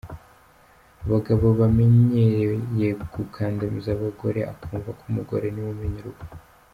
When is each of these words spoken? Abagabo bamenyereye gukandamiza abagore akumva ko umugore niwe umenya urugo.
Abagabo 1.05 1.45
bamenyereye 1.59 2.87
gukandamiza 3.15 3.89
abagore 3.97 4.39
akumva 4.51 4.89
ko 4.97 5.03
umugore 5.11 5.45
niwe 5.51 5.69
umenya 5.75 5.99
urugo. 6.01 6.23